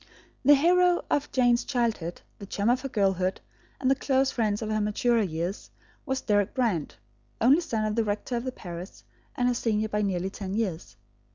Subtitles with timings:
[0.43, 3.39] The hero of Jane's childhood, the chum of her girlhood
[3.79, 5.69] and the close friend of her maturer years,
[6.07, 6.95] was Deryck Brand,
[7.39, 9.03] only son of the rector of the parish,
[9.35, 10.97] and her senior by nearly ten years.